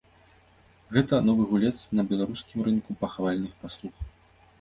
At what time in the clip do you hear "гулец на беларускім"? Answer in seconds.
1.51-2.65